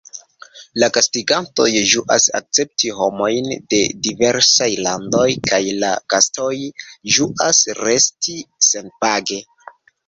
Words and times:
La 0.83 0.87
gastigantoj 0.93 1.65
ĝuas 1.91 2.25
akcepti 2.39 2.91
homojn 3.01 3.51
de 3.75 3.83
diversaj 4.09 4.71
landoj, 4.89 5.29
kaj 5.53 5.63
la 5.85 5.93
gastoj 6.17 6.53
ĝuas 7.19 7.63
resti 7.85 8.41
senpage. 8.73 9.41